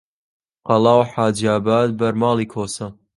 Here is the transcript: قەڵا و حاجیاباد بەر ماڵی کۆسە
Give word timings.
قەڵا 0.67 0.93
و 0.99 1.07
حاجیاباد 1.11 1.87
بەر 1.99 2.13
ماڵی 2.21 2.47
کۆسە 2.53 2.87